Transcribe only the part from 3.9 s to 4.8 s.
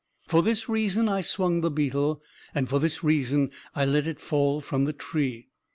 it fall